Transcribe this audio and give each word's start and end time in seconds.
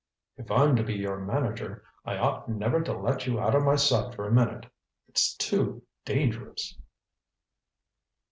"If 0.35 0.49
I'm 0.49 0.75
to 0.77 0.83
be 0.83 0.95
your 0.95 1.19
manager, 1.19 1.83
I 2.05 2.17
ought 2.17 2.49
never 2.49 2.81
to 2.81 2.91
let 2.91 3.27
you 3.27 3.39
out 3.39 3.53
of 3.53 3.61
my 3.61 3.75
sight 3.75 4.15
for 4.15 4.25
a 4.27 4.31
minute. 4.33 4.65
It's 5.07 5.35
too 5.35 5.83
dangerous." 6.05 6.75